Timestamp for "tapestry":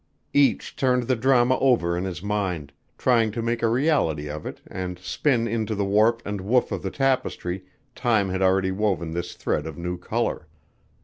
6.89-7.65